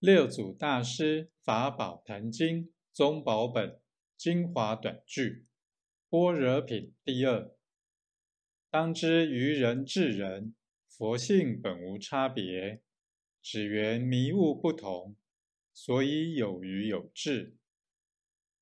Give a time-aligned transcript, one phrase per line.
[0.00, 3.80] 六祖大师法宝坛经宗宝本
[4.16, 5.44] 精华短句
[6.08, 7.50] 般若品第二。
[8.70, 10.54] 当知愚人至人，
[10.88, 12.80] 佛性本无差别，
[13.42, 15.16] 只缘迷悟不同，
[15.74, 17.56] 所以有愚有智。